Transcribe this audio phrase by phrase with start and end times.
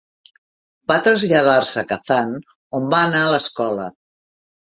[0.91, 2.33] Va traslladar-se a Kazan,
[2.79, 3.87] on va anar a l'escola.